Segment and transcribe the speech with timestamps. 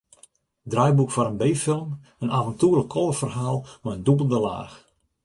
[0.71, 1.89] Draaiboek foar in b-film,
[2.23, 4.75] in aventoerlik kolderferhaal, mei in dûbelde laach.